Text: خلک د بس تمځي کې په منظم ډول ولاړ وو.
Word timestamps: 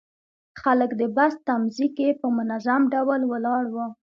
خلک 0.61 0.91
د 0.99 1.01
بس 1.15 1.33
تمځي 1.47 1.87
کې 1.97 2.07
په 2.21 2.27
منظم 2.37 2.81
ډول 2.93 3.21
ولاړ 3.31 3.63
وو. 3.73 3.87